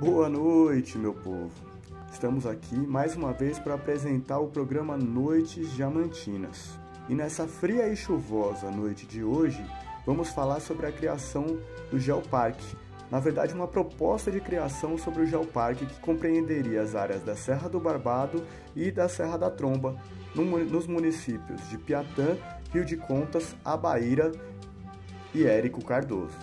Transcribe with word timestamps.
Boa 0.00 0.28
noite, 0.28 0.98
meu 0.98 1.14
povo. 1.14 1.52
Estamos 2.12 2.44
aqui 2.44 2.74
mais 2.74 3.14
uma 3.14 3.32
vez 3.32 3.60
para 3.60 3.74
apresentar 3.74 4.40
o 4.40 4.48
programa 4.48 4.96
Noites 4.96 5.72
Diamantinas. 5.74 6.76
E 7.08 7.14
nessa 7.14 7.46
fria 7.46 7.86
e 7.88 7.94
chuvosa 7.94 8.68
noite 8.70 9.06
de 9.06 9.22
hoje, 9.22 9.64
vamos 10.08 10.30
falar 10.30 10.58
sobre 10.60 10.86
a 10.86 10.90
criação 10.90 11.58
do 11.90 11.98
Geoparque. 11.98 12.74
Na 13.10 13.20
verdade, 13.20 13.52
uma 13.52 13.68
proposta 13.68 14.30
de 14.30 14.40
criação 14.40 14.96
sobre 14.96 15.20
o 15.22 15.26
Geoparque 15.26 15.84
que 15.84 16.00
compreenderia 16.00 16.80
as 16.80 16.94
áreas 16.94 17.22
da 17.22 17.36
Serra 17.36 17.68
do 17.68 17.78
Barbado 17.78 18.42
e 18.74 18.90
da 18.90 19.06
Serra 19.06 19.36
da 19.36 19.50
Tromba, 19.50 20.00
nos 20.34 20.86
municípios 20.86 21.68
de 21.68 21.76
Piatã, 21.76 22.38
Rio 22.72 22.86
de 22.86 22.96
Contas, 22.96 23.54
Abaíra 23.62 24.32
e 25.34 25.44
Érico 25.44 25.84
Cardoso. 25.84 26.38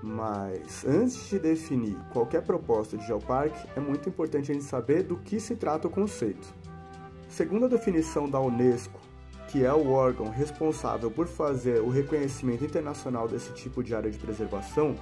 Mas 0.00 0.84
antes 0.84 1.28
de 1.28 1.40
definir 1.40 1.96
qualquer 2.12 2.42
proposta 2.42 2.96
de 2.96 3.04
geoparque, 3.04 3.68
é 3.74 3.80
muito 3.80 4.08
importante 4.08 4.52
a 4.52 4.54
gente 4.54 4.64
saber 4.64 5.02
do 5.02 5.16
que 5.16 5.40
se 5.40 5.56
trata 5.56 5.88
o 5.88 5.90
conceito. 5.90 6.54
Segundo 7.28 7.64
a 7.64 7.68
definição 7.68 8.28
da 8.28 8.38
Unesco, 8.38 9.01
que 9.52 9.66
é 9.66 9.72
o 9.72 9.90
órgão 9.90 10.30
responsável 10.30 11.10
por 11.10 11.26
fazer 11.26 11.78
o 11.82 11.90
reconhecimento 11.90 12.64
internacional 12.64 13.28
desse 13.28 13.52
tipo 13.52 13.84
de 13.84 13.94
área 13.94 14.10
de 14.10 14.16
preservação, 14.16 14.96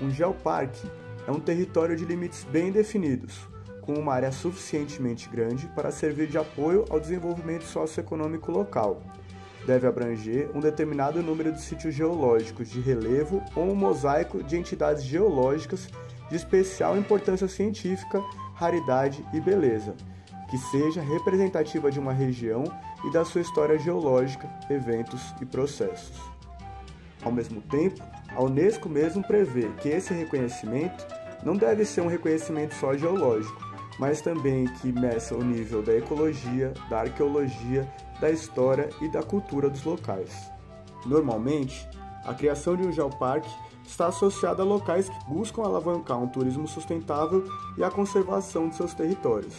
um 0.00 0.12
geoparque 0.12 0.88
é 1.26 1.32
um 1.32 1.40
território 1.40 1.96
de 1.96 2.04
limites 2.04 2.44
bem 2.44 2.70
definidos, 2.70 3.48
com 3.80 3.94
uma 3.94 4.14
área 4.14 4.30
suficientemente 4.30 5.28
grande 5.28 5.66
para 5.74 5.90
servir 5.90 6.28
de 6.28 6.38
apoio 6.38 6.84
ao 6.88 7.00
desenvolvimento 7.00 7.64
socioeconômico 7.64 8.52
local. 8.52 9.02
Deve 9.66 9.88
abranger 9.88 10.48
um 10.54 10.60
determinado 10.60 11.20
número 11.20 11.50
de 11.50 11.60
sítios 11.60 11.96
geológicos 11.96 12.68
de 12.70 12.78
relevo 12.80 13.42
ou 13.56 13.72
um 13.72 13.74
mosaico 13.74 14.40
de 14.40 14.56
entidades 14.56 15.02
geológicas 15.02 15.88
de 16.30 16.36
especial 16.36 16.96
importância 16.96 17.48
científica, 17.48 18.22
raridade 18.54 19.26
e 19.32 19.40
beleza, 19.40 19.96
que 20.50 20.58
seja 20.58 21.00
representativa 21.00 21.90
de 21.90 21.98
uma 21.98 22.12
região 22.12 22.64
e 23.04 23.10
da 23.10 23.24
sua 23.24 23.40
história 23.40 23.78
geológica, 23.78 24.48
eventos 24.70 25.34
e 25.40 25.46
processos. 25.46 26.20
Ao 27.22 27.32
mesmo 27.32 27.60
tempo, 27.62 28.02
a 28.34 28.42
Unesco 28.42 28.88
mesmo 28.88 29.22
prevê 29.22 29.68
que 29.80 29.88
esse 29.88 30.12
reconhecimento 30.12 31.06
não 31.44 31.56
deve 31.56 31.84
ser 31.84 32.00
um 32.00 32.08
reconhecimento 32.08 32.74
só 32.74 32.96
geológico, 32.96 33.62
mas 33.98 34.20
também 34.20 34.66
que 34.66 34.92
meça 34.92 35.34
o 35.34 35.42
nível 35.42 35.82
da 35.82 35.94
ecologia, 35.94 36.72
da 36.90 37.00
arqueologia 37.00 37.88
da 38.20 38.30
história 38.30 38.88
e 39.00 39.08
da 39.08 39.22
cultura 39.22 39.68
dos 39.68 39.84
locais. 39.84 40.50
Normalmente, 41.06 41.88
a 42.24 42.32
criação 42.32 42.76
de 42.76 42.86
um 42.86 42.92
geoparque 42.92 43.50
está 43.86 44.06
associada 44.06 44.62
a 44.62 44.64
locais 44.64 45.08
que 45.08 45.24
buscam 45.26 45.62
alavancar 45.62 46.18
um 46.18 46.26
turismo 46.26 46.66
sustentável 46.66 47.44
e 47.76 47.84
a 47.84 47.90
conservação 47.90 48.68
de 48.68 48.76
seus 48.76 48.94
territórios. 48.94 49.54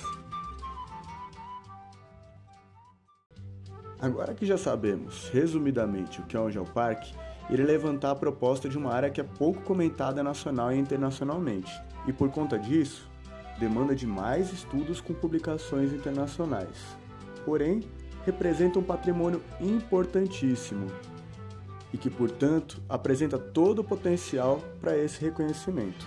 Agora 4.06 4.36
que 4.36 4.46
já 4.46 4.56
sabemos, 4.56 5.30
resumidamente, 5.34 6.22
o 6.22 6.26
que 6.26 6.38
é 6.38 6.40
um 6.40 6.52
geoparque, 6.52 7.12
irei 7.50 7.66
levantar 7.66 8.12
a 8.12 8.16
proposta 8.16 8.70
de 8.70 8.78
uma 8.78 8.94
área 8.94 9.10
que 9.10 9.20
é 9.20 9.24
pouco 9.24 9.64
comentada 9.64 10.22
nacional 10.22 10.72
e 10.72 10.78
internacionalmente, 10.78 11.72
e 12.06 12.14
por 12.14 12.30
conta 12.30 12.60
disso, 12.60 13.10
demanda 13.60 13.96
de 13.96 14.06
mais 14.06 14.54
estudos 14.54 15.02
com 15.02 15.12
publicações 15.12 15.92
internacionais. 15.92 16.96
Porém, 17.44 17.82
representa 18.24 18.78
um 18.78 18.84
patrimônio 18.84 19.42
importantíssimo 19.60 20.86
e 21.92 21.98
que, 21.98 22.12
portanto, 22.12 22.80
apresenta 22.88 23.40
todo 23.40 23.80
o 23.80 23.84
potencial 23.84 24.62
para 24.80 24.96
esse 24.96 25.20
reconhecimento. 25.20 26.06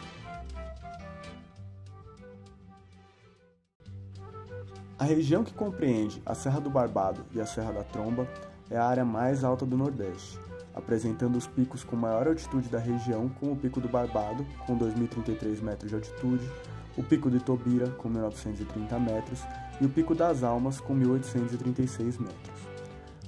A 4.98 5.04
região 5.04 5.44
que 5.44 5.54
compreende 5.54 6.20
a 6.26 6.34
Serra 6.34 6.58
do 6.58 6.68
Barbado 6.68 7.24
e 7.32 7.40
a 7.40 7.46
Serra 7.46 7.70
da 7.70 7.84
Tromba 7.84 8.26
é 8.68 8.76
a 8.76 8.84
área 8.84 9.04
mais 9.04 9.44
alta 9.44 9.64
do 9.64 9.76
Nordeste, 9.76 10.36
apresentando 10.74 11.38
os 11.38 11.46
picos 11.46 11.84
com 11.84 11.94
maior 11.94 12.26
altitude 12.26 12.68
da 12.68 12.80
região, 12.80 13.28
como 13.38 13.52
o 13.52 13.56
Pico 13.56 13.80
do 13.80 13.88
Barbado, 13.88 14.44
com 14.66 14.76
2.033 14.76 15.62
metros 15.62 15.88
de 15.88 15.94
altitude, 15.94 16.50
o 16.96 17.04
Pico 17.04 17.30
de 17.30 17.38
Tobira, 17.38 17.88
com 17.90 18.10
1.930 18.10 18.98
metros, 18.98 19.40
e 19.80 19.86
o 19.86 19.88
Pico 19.88 20.16
das 20.16 20.42
Almas, 20.42 20.80
com 20.80 20.98
1.836 20.98 22.18
metros. 22.18 22.60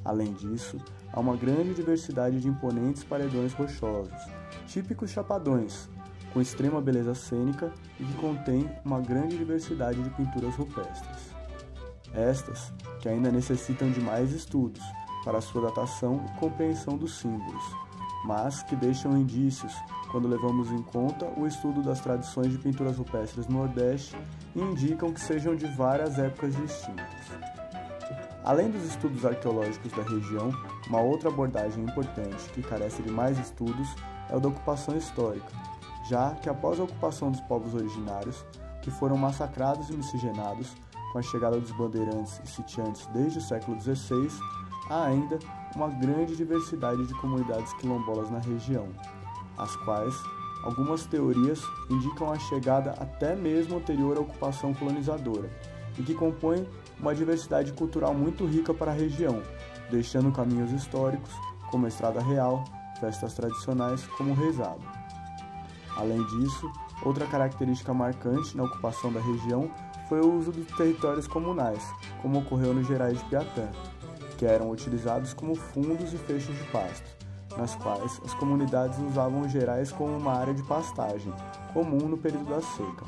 Além 0.05 0.33
disso, 0.33 0.77
há 1.13 1.21
uma 1.21 1.37
grande 1.37 1.73
diversidade 1.73 2.41
de 2.41 2.49
imponentes 2.49 3.05
paredões 3.05 3.53
rochosos, 3.53 4.21
típicos 4.67 5.11
chapadões, 5.11 5.89
com 6.33 6.41
extrema 6.41 6.81
beleza 6.81 7.15
cênica 7.15 7.73
e 8.01 8.05
que 8.05 8.15
contém 8.15 8.69
uma 8.85 9.01
grande 9.01 9.39
diversidade 9.39 10.03
de 10.03 10.11
pinturas 10.11 10.57
rupestres. 10.57 11.40
Estas, 12.15 12.73
que 13.01 13.09
ainda 13.09 13.31
necessitam 13.31 13.91
de 13.91 14.01
mais 14.01 14.33
estudos 14.33 14.83
para 15.25 15.41
sua 15.41 15.69
datação 15.69 16.25
e 16.27 16.41
compreensão 16.41 16.97
dos 16.97 17.19
símbolos, 17.19 17.65
mas 18.25 18.63
que 18.63 18.75
deixam 18.75 19.17
indícios 19.17 19.73
quando 20.11 20.29
levamos 20.29 20.71
em 20.73 20.83
conta 20.83 21.27
o 21.39 21.47
estudo 21.47 21.83
das 21.83 22.01
tradições 22.01 22.51
de 22.51 22.59
pinturas 22.59 22.97
rupestres 22.97 23.47
no 23.47 23.59
Nordeste 23.59 24.17
e 24.55 24.61
indicam 24.61 25.13
que 25.13 25.21
sejam 25.21 25.55
de 25.55 25.67
várias 25.67 26.19
épocas 26.19 26.57
distintas. 26.57 27.51
Além 28.43 28.71
dos 28.71 28.85
estudos 28.85 29.25
arqueológicos 29.25 29.93
da 29.93 30.03
região, 30.03 30.51
uma 30.89 31.01
outra 31.01 31.29
abordagem 31.29 31.85
importante 31.85 32.51
que 32.53 32.63
carece 32.63 33.03
de 33.03 33.11
mais 33.11 33.39
estudos 33.39 33.89
é 34.29 34.37
o 34.37 34.41
da 34.41 34.49
ocupação 34.49 34.97
histórica, 34.97 35.53
já 36.09 36.35
que 36.37 36.49
após 36.49 36.81
a 36.81 36.85
ocupação 36.85 37.31
dos 37.31 37.41
povos 37.43 37.75
originários, 37.75 38.45
que 38.83 38.91
foram 38.91 39.17
massacrados 39.17 39.91
e 39.91 39.93
miscigenados 39.93 40.75
com 41.13 41.19
a 41.19 41.23
chegada 41.23 41.59
dos 41.59 41.71
bandeirantes 41.73 42.41
e 42.45 42.49
sitiantes 42.49 43.07
desde 43.09 43.39
o 43.39 43.43
século 43.43 43.81
XVI, 43.81 44.29
há 44.89 45.05
ainda 45.05 45.39
uma 45.75 45.89
grande 45.89 46.37
diversidade 46.37 47.07
de 47.07 47.15
comunidades 47.15 47.73
quilombolas 47.75 48.31
na 48.31 48.39
região, 48.39 48.89
as 49.57 49.75
quais 49.77 50.15
algumas 50.65 51.07
teorias 51.07 51.63
indicam 51.89 52.33
a 52.33 52.39
chegada 52.39 52.93
até 52.93 53.35
mesmo 53.35 53.77
anterior 53.77 54.17
à 54.17 54.21
ocupação 54.21 54.75
colonizadora 54.75 55.51
e 55.99 56.03
que 56.03 56.15
compõem 56.15 56.67
uma 56.99 57.15
diversidade 57.15 57.73
cultural 57.73 58.15
muito 58.15 58.45
rica 58.47 58.73
para 58.75 58.93
a 58.93 58.95
região, 58.95 59.43
deixando 59.91 60.33
caminhos 60.33 60.71
históricos 60.73 61.31
como 61.71 61.87
a 61.87 61.89
Estrada 61.89 62.21
Real, 62.21 62.65
festas 63.01 63.35
tradicionais 63.35 64.07
como 64.19 64.33
o 64.33 64.35
rezado. 64.35 64.83
Além 65.97 66.25
disso, 66.27 66.71
outra 67.03 67.27
característica 67.27 67.93
marcante 67.95 68.57
na 68.57 68.65
ocupação 68.65 69.13
da 69.13 69.21
região 69.21 69.71
foi 70.11 70.21
o 70.21 70.35
uso 70.37 70.51
dos 70.51 70.67
territórios 70.77 71.29
comunais, 71.29 71.85
como 72.21 72.41
ocorreu 72.41 72.75
nos 72.75 72.85
Gerais 72.89 73.17
de 73.17 73.25
Piatã, 73.27 73.69
que 74.37 74.45
eram 74.45 74.69
utilizados 74.69 75.33
como 75.33 75.55
fundos 75.55 76.13
e 76.13 76.19
feixes 76.19 76.59
de 76.59 76.65
pasto 76.65 77.21
nas 77.57 77.77
quais 77.77 78.21
as 78.25 78.35
comunidades 78.35 78.99
usavam 78.99 79.43
os 79.43 79.53
gerais 79.53 79.93
como 79.93 80.17
uma 80.17 80.33
área 80.33 80.55
de 80.55 80.63
pastagem, 80.65 81.33
comum 81.73 82.09
no 82.09 82.19
período 82.19 82.49
da 82.49 82.61
seca. 82.61 83.05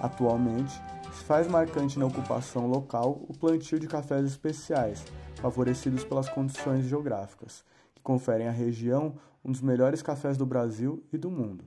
Atualmente, 0.00 0.72
se 1.12 1.24
faz 1.24 1.46
marcante 1.46 1.98
na 1.98 2.06
ocupação 2.06 2.66
local 2.66 3.22
o 3.28 3.34
plantio 3.36 3.78
de 3.78 3.86
cafés 3.86 4.24
especiais, 4.24 5.04
favorecidos 5.36 6.04
pelas 6.04 6.28
condições 6.28 6.84
geográficas, 6.84 7.62
que 7.94 8.02
conferem 8.02 8.48
à 8.48 8.50
região 8.50 9.14
um 9.44 9.52
dos 9.52 9.60
melhores 9.60 10.02
cafés 10.02 10.36
do 10.36 10.46
Brasil 10.46 11.02
e 11.12 11.18
do 11.18 11.30
mundo. 11.30 11.64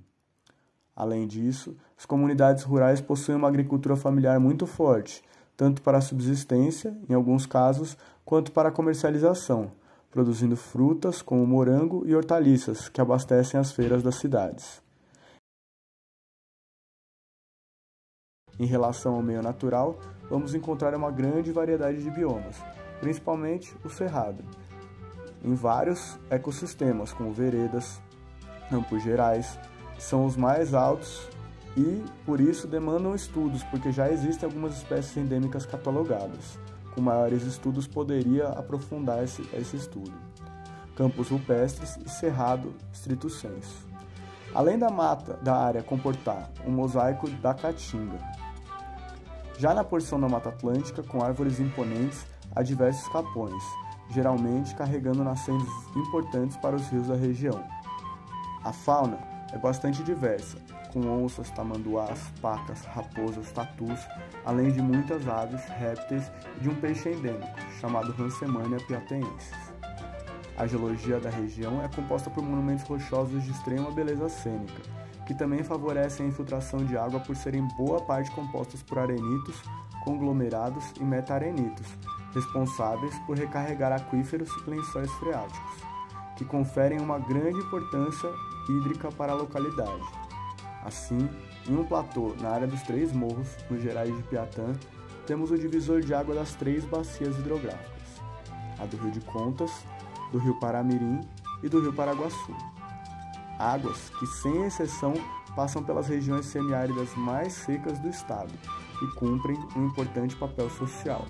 Além 0.96 1.28
disso, 1.28 1.76
as 1.98 2.06
comunidades 2.06 2.64
rurais 2.64 3.02
possuem 3.02 3.38
uma 3.38 3.48
agricultura 3.48 3.96
familiar 3.96 4.40
muito 4.40 4.68
forte, 4.68 5.24
tanto 5.58 5.82
para 5.82 5.98
a 5.98 6.02
subsistência, 6.02 6.96
em 7.10 7.14
alguns 7.14 7.46
casos, 7.46 7.98
quanto 8.24 8.52
para 8.52 8.70
a 8.70 8.72
comercialização 8.72 9.72
produzindo 10.14 10.56
frutas 10.56 11.24
como 11.24 11.46
morango 11.48 12.04
e 12.06 12.16
hortaliças 12.16 12.88
que 12.88 13.02
abastecem 13.02 13.60
as 13.60 13.72
feiras 13.72 14.04
das 14.04 14.14
cidades. 14.14 14.80
Em 18.60 18.68
relação 18.68 19.16
ao 19.16 19.24
meio 19.24 19.42
natural, 19.42 19.98
vamos 20.30 20.54
encontrar 20.54 20.94
uma 20.94 21.10
grande 21.10 21.52
variedade 21.52 22.04
de 22.04 22.12
biomas, 22.12 22.58
principalmente 23.00 23.76
o 23.84 23.90
cerrado, 23.90 24.44
em 25.44 25.56
vários 25.56 26.20
ecossistemas, 26.30 27.12
como 27.12 27.34
veredas, 27.34 28.00
campos 28.70 29.02
gerais, 29.02 29.58
são 30.04 30.26
os 30.26 30.36
mais 30.36 30.74
altos 30.74 31.30
e, 31.78 32.04
por 32.26 32.42
isso, 32.42 32.68
demandam 32.68 33.16
estudos, 33.16 33.64
porque 33.64 33.92
já 33.92 34.12
existem 34.12 34.46
algumas 34.46 34.78
espécies 34.78 35.16
endêmicas 35.16 35.66
catalogadas, 35.66 36.60
com 36.94 37.02
maiores 37.02 37.44
estudos 37.44 37.88
poderia 37.88 38.50
aprofundar 38.50 39.24
esse, 39.24 39.42
esse 39.54 39.78
estudo. 39.78 40.14
Campos 40.96 41.30
rupestres 41.30 41.98
e 42.06 42.10
cerrado 42.10 42.76
estrito 42.92 43.30
senso. 43.30 43.88
Além 44.54 44.78
da 44.78 44.90
mata 44.90 45.40
da 45.42 45.56
área 45.56 45.82
comportar 45.82 46.52
um 46.68 46.72
mosaico 46.72 47.28
da 47.30 47.54
caatinga. 47.54 48.20
Já 49.58 49.74
na 49.74 49.84
porção 49.84 50.20
da 50.20 50.28
Mata 50.28 50.50
Atlântica, 50.50 51.02
com 51.02 51.24
árvores 51.24 51.60
imponentes 51.60 52.26
há 52.54 52.62
diversos 52.62 53.08
capões, 53.08 53.64
geralmente 54.12 54.76
carregando 54.76 55.24
nascentes 55.24 55.68
importantes 55.96 56.58
para 56.58 56.76
os 56.76 56.88
rios 56.90 57.08
da 57.08 57.16
região. 57.16 57.64
A 58.64 58.72
fauna 58.72 59.33
é 59.54 59.58
bastante 59.58 60.04
diversa, 60.04 60.58
com 60.92 61.24
onças, 61.24 61.50
tamanduás, 61.52 62.20
pacas, 62.42 62.84
raposas, 62.86 63.52
tatus, 63.52 64.00
além 64.44 64.72
de 64.72 64.82
muitas 64.82 65.28
aves, 65.28 65.64
répteis 65.66 66.32
e 66.58 66.62
de 66.62 66.70
um 66.70 66.76
peixe 66.76 67.10
endêmico, 67.10 67.48
chamado 67.80 68.16
Hansemania 68.20 68.80
piateensis. 68.88 69.74
A 70.58 70.66
geologia 70.66 71.20
da 71.20 71.30
região 71.30 71.84
é 71.84 71.88
composta 71.88 72.30
por 72.30 72.44
monumentos 72.44 72.84
rochosos 72.86 73.44
de 73.44 73.52
extrema 73.52 73.92
beleza 73.92 74.28
cênica, 74.28 74.82
que 75.28 75.36
também 75.36 75.64
favorecem 75.64 76.26
a 76.26 76.30
infiltração 76.30 76.84
de 76.84 76.98
água 76.98 77.20
por 77.20 77.36
serem 77.36 77.68
boa 77.78 78.02
parte 78.02 78.32
compostos 78.32 78.82
por 78.82 78.98
arenitos, 78.98 79.62
conglomerados 80.04 80.84
e 81.00 81.04
meta-arenitos, 81.04 81.88
responsáveis 82.34 83.18
por 83.20 83.38
recarregar 83.38 83.94
aquíferos 83.94 84.50
e 84.66 84.70
lençóis 84.70 85.12
freáticos, 85.14 85.84
que 86.36 86.44
conferem 86.44 87.00
uma 87.00 87.20
grande 87.20 87.60
importância 87.60 88.30
hídrica 88.70 89.12
para 89.12 89.32
a 89.32 89.36
localidade. 89.36 90.04
Assim, 90.84 91.30
em 91.68 91.76
um 91.76 91.86
platô 91.86 92.36
na 92.42 92.50
área 92.50 92.68
dos 92.68 92.82
Três 92.82 93.14
Morros, 93.14 93.50
nos 93.70 93.82
Gerais 93.82 94.16
de 94.16 94.24
Piatã, 94.24 94.74
temos 95.26 95.52
o 95.52 95.58
divisor 95.58 96.02
de 96.02 96.14
água 96.14 96.36
das 96.36 96.54
três 96.56 96.84
bacias 96.84 97.38
hidrográficas, 97.38 98.22
a 98.78 98.86
do 98.86 98.98
Rio 98.98 99.12
de 99.12 99.22
Contas, 99.22 99.72
do 100.32 100.38
Rio 100.38 100.60
Paramirim 100.60 101.22
e 101.62 101.70
do 101.70 101.80
Rio 101.80 101.94
Paraguaçu. 101.94 102.56
Águas 103.58 104.10
que, 104.20 104.28
sem 104.28 104.66
exceção, 104.66 105.14
passam 105.56 105.84
pelas 105.84 106.08
regiões 106.08 106.46
semiáridas 106.48 107.16
mais 107.16 107.54
secas 107.54 108.00
do 108.00 108.10
estado 108.10 108.52
e 109.02 109.08
cumprem 109.16 109.58
um 109.76 109.86
importante 109.86 110.36
papel 110.36 110.70
social. 110.72 111.26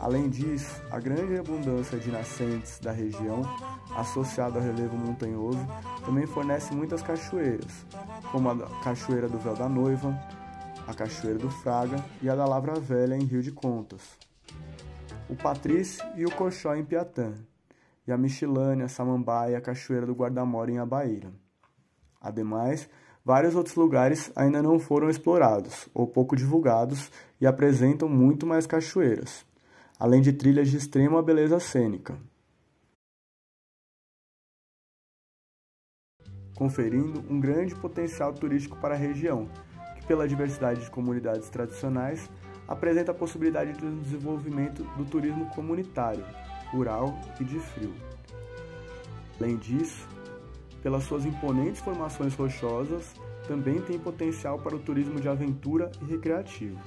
Além 0.00 0.30
disso, 0.30 0.82
a 0.90 0.98
grande 0.98 1.36
abundância 1.36 1.98
de 1.98 2.10
nascentes 2.10 2.78
da 2.78 2.90
região, 2.90 3.42
associada 3.94 4.58
ao 4.58 4.64
relevo 4.64 4.96
montanhoso, 4.96 5.60
também 6.06 6.26
fornece 6.26 6.72
muitas 6.74 7.02
cachoeiras, 7.02 7.84
como 8.32 8.48
a 8.48 8.56
Cachoeira 8.82 9.28
do 9.28 9.38
Véu 9.38 9.54
da 9.54 9.68
Noiva, 9.68 10.18
a 10.88 10.94
Cachoeira 10.94 11.38
do 11.38 11.50
Fraga 11.50 12.02
e 12.22 12.30
a 12.30 12.34
da 12.34 12.46
Lavra 12.46 12.80
Velha 12.80 13.14
em 13.14 13.24
Rio 13.24 13.42
de 13.42 13.52
Contas, 13.52 14.00
o 15.28 15.36
Patrício 15.36 16.02
e 16.16 16.24
o 16.24 16.30
Coxó 16.30 16.74
em 16.74 16.84
Piatã, 16.84 17.34
e 18.06 18.10
a 18.10 18.16
Michelânea, 18.16 18.88
Samambaia 18.88 19.52
e 19.52 19.56
a 19.56 19.60
Cachoeira 19.60 20.06
do 20.06 20.14
Guardamora 20.14 20.70
em 20.70 20.78
Abaíra. 20.78 21.30
Ademais, 22.18 22.88
vários 23.22 23.54
outros 23.54 23.76
lugares 23.76 24.32
ainda 24.34 24.62
não 24.62 24.78
foram 24.78 25.10
explorados 25.10 25.90
ou 25.92 26.06
pouco 26.06 26.34
divulgados 26.34 27.10
e 27.38 27.46
apresentam 27.46 28.08
muito 28.08 28.46
mais 28.46 28.66
cachoeiras 28.66 29.49
além 30.00 30.22
de 30.22 30.32
trilhas 30.32 30.70
de 30.70 30.78
extrema 30.78 31.22
beleza 31.22 31.60
cênica. 31.60 32.16
Conferindo 36.54 37.22
um 37.28 37.38
grande 37.38 37.74
potencial 37.74 38.32
turístico 38.32 38.78
para 38.78 38.94
a 38.94 38.98
região, 38.98 39.46
que, 39.96 40.06
pela 40.06 40.26
diversidade 40.26 40.80
de 40.80 40.90
comunidades 40.90 41.50
tradicionais, 41.50 42.30
apresenta 42.66 43.12
a 43.12 43.14
possibilidade 43.14 43.74
de 43.74 44.00
desenvolvimento 44.00 44.82
do 44.96 45.04
turismo 45.04 45.50
comunitário, 45.50 46.24
rural 46.70 47.20
e 47.38 47.44
de 47.44 47.58
frio. 47.60 47.94
Além 49.38 49.58
disso, 49.58 50.08
pelas 50.82 51.04
suas 51.04 51.26
imponentes 51.26 51.82
formações 51.82 52.34
rochosas, 52.34 53.14
também 53.46 53.82
tem 53.82 53.98
potencial 53.98 54.58
para 54.58 54.76
o 54.76 54.78
turismo 54.78 55.20
de 55.20 55.28
aventura 55.28 55.90
e 56.00 56.04
recreativo. 56.06 56.78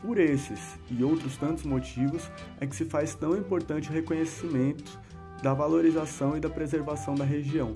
Por 0.00 0.18
esses 0.18 0.78
e 0.90 1.02
outros 1.02 1.36
tantos 1.36 1.64
motivos 1.64 2.30
é 2.60 2.66
que 2.66 2.76
se 2.76 2.84
faz 2.84 3.14
tão 3.14 3.36
importante 3.36 3.90
o 3.90 3.92
reconhecimento 3.92 4.98
da 5.42 5.52
valorização 5.52 6.36
e 6.36 6.40
da 6.40 6.48
preservação 6.48 7.14
da 7.14 7.24
região, 7.24 7.74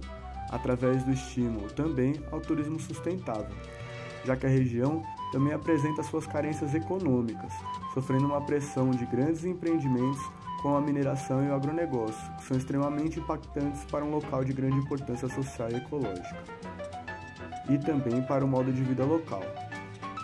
através 0.51 1.03
do 1.03 1.13
estímulo 1.13 1.71
também 1.73 2.15
ao 2.31 2.41
turismo 2.41 2.79
sustentável, 2.79 3.55
já 4.25 4.37
que 4.37 4.47
a 4.47 4.49
região 4.49 5.03
também 5.33 5.53
apresenta 5.53 6.03
suas 6.03 6.27
carências 6.27 6.75
econômicas, 6.75 7.53
sofrendo 7.95 8.27
uma 8.27 8.45
pressão 8.45 8.91
de 8.91 9.05
grandes 9.07 9.45
empreendimentos 9.45 10.21
como 10.61 10.77
a 10.77 10.81
mineração 10.81 11.45
e 11.45 11.49
o 11.49 11.55
agronegócio, 11.55 12.33
que 12.37 12.45
são 12.45 12.57
extremamente 12.57 13.19
impactantes 13.19 13.85
para 13.87 14.05
um 14.05 14.11
local 14.11 14.45
de 14.45 14.53
grande 14.53 14.77
importância 14.77 15.29
social 15.29 15.69
e 15.71 15.77
ecológica, 15.77 16.45
e 17.69 17.79
também 17.79 18.23
para 18.23 18.45
o 18.45 18.49
modo 18.49 18.73
de 18.73 18.83
vida 18.83 19.05
local. 19.05 19.43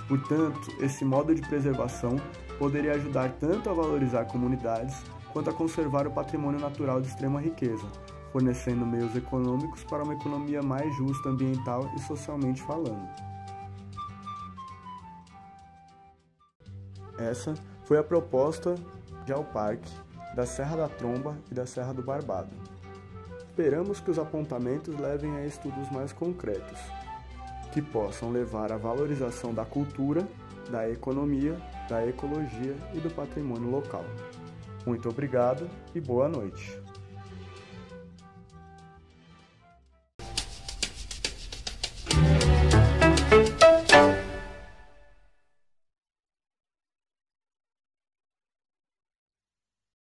Portanto, 0.08 0.72
esse 0.80 1.04
modo 1.04 1.34
de 1.34 1.42
preservação 1.42 2.16
poderia 2.58 2.94
ajudar 2.94 3.30
tanto 3.38 3.68
a 3.68 3.74
valorizar 3.74 4.24
comunidades 4.24 4.96
quanto 5.34 5.50
a 5.50 5.52
conservar 5.52 6.06
o 6.06 6.10
patrimônio 6.10 6.58
natural 6.58 6.98
de 6.98 7.08
extrema 7.08 7.38
riqueza, 7.38 7.86
fornecendo 8.32 8.86
meios 8.86 9.14
econômicos 9.14 9.84
para 9.84 10.02
uma 10.02 10.14
economia 10.14 10.62
mais 10.62 10.96
justa 10.96 11.28
ambiental 11.28 11.90
e 11.94 12.00
socialmente 12.00 12.62
falando. 12.62 13.06
Essa 17.18 17.54
foi 17.84 17.98
a 17.98 18.02
proposta 18.02 18.76
de 19.26 19.32
Alparque 19.32 19.92
da 20.34 20.46
Serra 20.46 20.76
da 20.76 20.88
Tromba 20.88 21.36
e 21.50 21.54
da 21.54 21.66
Serra 21.66 21.92
do 21.92 22.02
Barbado. 22.02 22.50
Esperamos 23.50 24.00
que 24.00 24.10
os 24.10 24.18
apontamentos 24.18 24.96
levem 24.98 25.36
a 25.36 25.44
estudos 25.44 25.90
mais 25.90 26.12
concretos 26.12 26.78
que 27.72 27.82
possam 27.82 28.30
levar 28.30 28.72
à 28.72 28.76
valorização 28.76 29.52
da 29.52 29.64
cultura, 29.64 30.26
da 30.70 30.88
economia, 30.88 31.56
da 31.88 32.06
ecologia 32.06 32.76
e 32.94 32.98
do 32.98 33.10
patrimônio 33.10 33.70
local. 33.70 34.04
Muito 34.86 35.08
obrigado 35.08 35.68
e 35.94 36.00
boa 36.00 36.28
noite. 36.28 36.87